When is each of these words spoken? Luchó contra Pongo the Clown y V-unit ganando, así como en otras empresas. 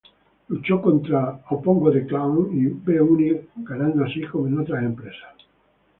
Luchó 0.47 0.81
contra 0.81 1.37
Pongo 1.43 1.91
the 1.93 2.07
Clown 2.07 2.49
y 2.57 2.65
V-unit 2.69 3.49
ganando, 3.57 4.03
así 4.03 4.21
como 4.25 4.47
en 4.47 4.57
otras 4.59 4.81
empresas. 4.83 5.35